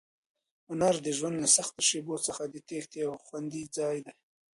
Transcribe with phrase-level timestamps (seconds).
[0.69, 4.13] هنر د ژوند له سختو شېبو څخه د تېښتې یو خوندي ځای دی.